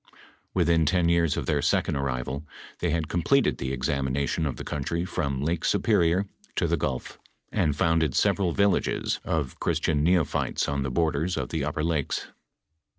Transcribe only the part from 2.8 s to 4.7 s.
tliey had completed the examination of the